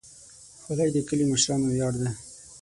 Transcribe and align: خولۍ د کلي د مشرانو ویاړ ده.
خولۍ 0.63 0.89
د 0.93 0.97
کلي 1.07 1.23
د 1.27 1.29
مشرانو 1.31 1.67
ویاړ 1.71 1.93
ده. 2.01 2.09